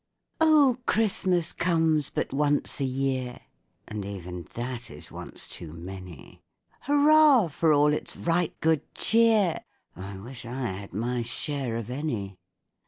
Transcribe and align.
O, 0.39 0.79
CHRISTMAS 0.87 1.53
comes 1.53 2.09
but 2.09 2.33
once 2.33 2.79
a 2.79 2.83
year! 2.85 3.39
(And 3.87 4.03
even 4.03 4.47
that 4.55 4.89
is 4.89 5.11
once 5.11 5.47
too 5.47 5.73
many;) 5.73 6.41
Hurrah 6.89 7.49
for 7.49 7.71
all 7.71 7.93
its 7.93 8.17
right 8.17 8.59
good 8.61 8.81
cheer! 8.95 9.59
(_I 9.95 10.23
wish 10.23 10.43
I 10.43 10.65
had 10.71 10.91
my 10.91 11.21
share 11.21 11.75
of 11.75 11.91
any! 11.91 12.39